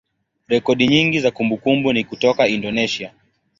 rekodi 0.47 0.87
nyingi 0.87 1.19
za 1.19 1.31
kumbukumbu 1.31 1.93
ni 1.93 2.03
kutoka 2.03 2.47
Indonesia. 2.47 3.13